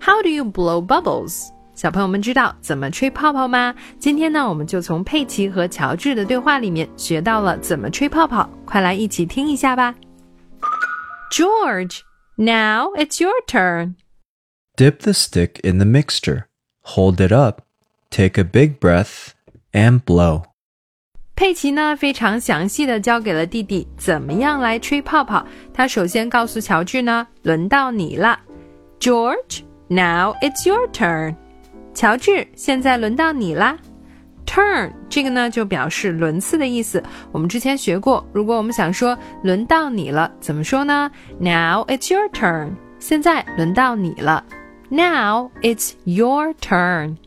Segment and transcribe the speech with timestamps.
[0.00, 1.48] How do you blow bubbles？
[1.74, 3.74] 小朋友们知道怎么吹泡泡吗？
[3.98, 9.94] 今天呢，我们就从佩奇和乔治的对话里面学到了怎么吹泡泡，快来一起听一下吧。
[11.32, 12.02] George,
[12.36, 13.94] now it's your turn.
[14.76, 16.44] Dip the stick in the mixture,
[16.82, 17.62] hold it up,
[18.10, 19.30] take a big breath,
[19.72, 20.44] and blow.
[21.34, 25.44] 佩奇呢非常详细的教给了弟弟怎么样来吹泡泡。
[25.72, 28.38] 他首先告诉乔治呢，轮到你了，
[29.00, 31.35] George, Now it's your turn.
[31.93, 33.77] 乔治，现在轮到你啦。
[34.45, 37.03] Turn 这个呢就表示轮次的意思。
[37.31, 42.71] 我们之前学过，如果我们想说轮到你了，怎么说呢？Now it's your turn.
[42.99, 44.43] 现在轮到你了。
[44.89, 47.17] Now it's your turn.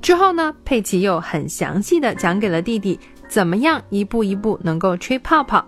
[0.00, 2.98] 之后呢，佩奇又很详细的讲给了弟弟
[3.28, 5.64] 怎么样一步一步能够吹泡泡。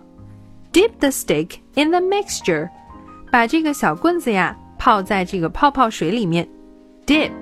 [0.72, 2.68] Dip the stick in the mixture，
[3.30, 6.46] 把这个小棍子呀泡在这个泡泡水里面。
[7.06, 7.32] Dip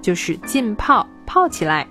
[0.00, 1.84] 就是浸泡，泡起来。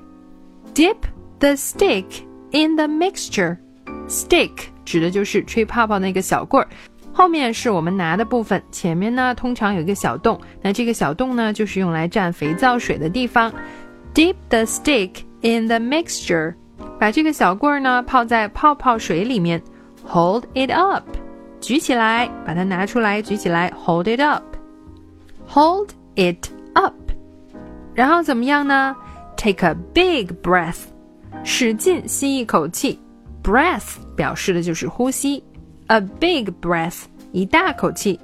[0.73, 0.95] Dip
[1.37, 2.05] the stick
[2.51, 3.57] in the mixture。
[4.07, 4.51] Stick
[4.85, 6.69] 指的就是吹泡泡那个小棍儿，
[7.11, 13.51] 后面是我们拿的部分，前面呢通常有一个小洞，那这个小洞呢就是用来蘸肥皂水的地方。
[14.13, 16.55] Dip the stick in the mixture，
[16.97, 19.61] 把这个小棍儿呢泡在泡泡水里面。
[20.07, 21.03] Hold it up，
[21.59, 23.73] 举起来，把它拿出来，举起来。
[23.83, 24.43] Hold it up
[25.50, 26.94] up，Hold it up。
[27.94, 28.94] 然后怎么样呢？
[29.36, 30.84] Take a big breath，
[31.44, 32.98] 使劲吸一口气。
[33.42, 35.42] Breath 表示的就是呼吸。
[35.88, 38.19] A big breath，一大口气。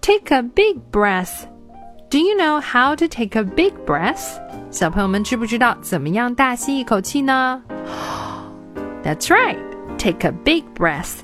[0.00, 4.40] Take a big breath。Do you know how to take a big breath？
[4.70, 7.62] 小朋友们知不知道怎么样大吸一口气呢？
[9.02, 9.58] That's right.
[9.98, 11.20] Take a big breath.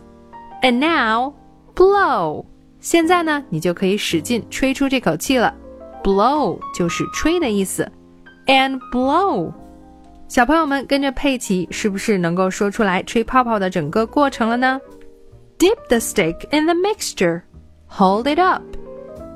[0.63, 1.35] And now,
[1.75, 2.47] blow.
[2.87, 5.55] 现在呢，你就可以使劲吹出这口气了。
[6.03, 7.91] Blow 就是吹的意思。
[8.47, 9.53] And blow.
[10.27, 14.81] 小朋友们跟着佩奇，是不是能够说出来吹泡泡的整个过程了呢？
[15.59, 17.43] Dip the stick in the mixture.
[17.87, 18.63] Hold it up.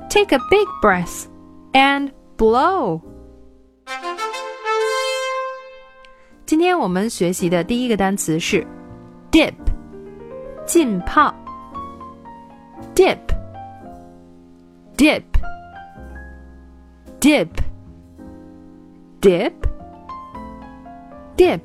[0.09, 1.25] Take a big breath.
[1.71, 3.01] And blow.
[6.45, 8.65] 今天我们学习的第一个单词是
[9.31, 9.53] dip，
[10.65, 11.33] 浸泡。
[12.95, 13.17] dip
[15.01, 15.23] dip
[17.19, 17.49] dip
[19.21, 19.53] dip
[21.35, 21.61] dip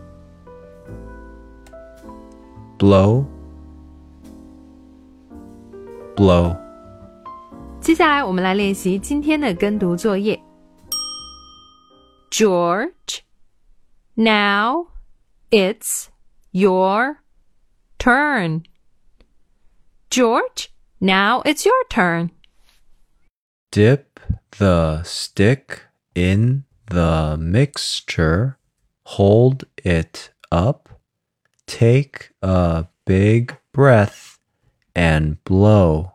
[2.78, 3.24] blow
[6.16, 6.56] blow
[7.82, 10.38] 接下来我们来练习今天的跟读作业。
[12.30, 13.20] George,
[14.14, 14.88] now
[15.50, 16.08] it's
[16.50, 17.16] your
[17.98, 18.64] turn.
[20.10, 20.68] George,
[21.00, 22.30] now it's your turn.
[23.70, 24.20] Dip
[24.58, 25.82] the stick
[26.14, 28.56] in the mixture,
[29.04, 30.88] hold it up,
[31.66, 34.38] take a big breath,
[34.94, 36.11] and blow.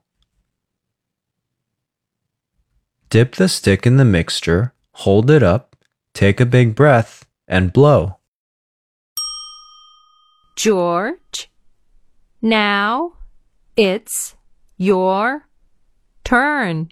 [3.11, 5.77] Dip the stick in the mixture, hold it up,
[6.13, 8.19] take a big breath, and blow.
[10.57, 11.51] George,
[12.43, 13.15] now
[13.77, 14.35] it's
[14.77, 15.49] your
[16.23, 16.91] turn.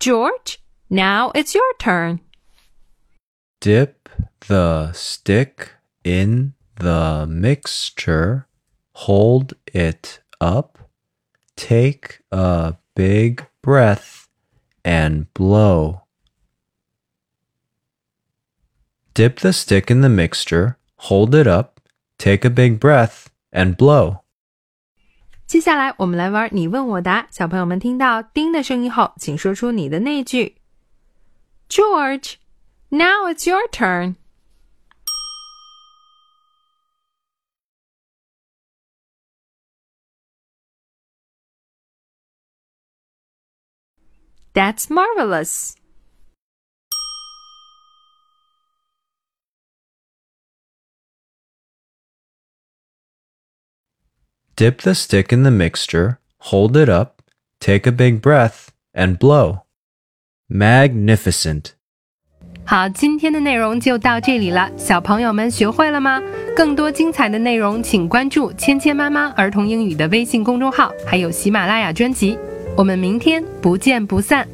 [0.00, 2.20] George, now it's your turn.
[3.60, 4.08] Dip
[4.48, 5.72] the stick
[6.02, 8.46] in the mixture,
[8.94, 10.78] hold it up,
[11.56, 14.21] take a big breath,
[14.83, 16.01] and blow.
[19.13, 21.79] Dip the stick in the mixture, hold it up,
[22.17, 24.19] take a big breath, and blow.
[25.47, 27.27] 接下来我们来玩你问我答。
[27.31, 30.57] 小朋友们听到“叮”的声音后，请说出你的那句。
[31.69, 32.35] George,
[32.89, 34.15] now it's your turn.
[44.54, 45.76] That's marvelous.
[54.54, 57.22] Dip the stick in the mixture, hold it up,
[57.58, 59.62] take a big breath, and blow.
[60.48, 61.72] Magnificent.
[62.64, 64.70] 好，今天的内容就到这里了。
[64.76, 66.22] 小朋友们学会了吗？
[66.54, 72.38] 更多精彩的内容，请关注芊芊妈妈儿童英语的微信公众号，还有喜马拉雅专辑。
[72.74, 74.48] 我们明天不见不散。